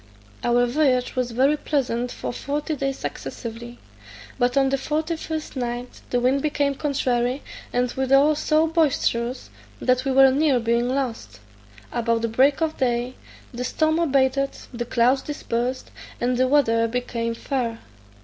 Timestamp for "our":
0.43-0.65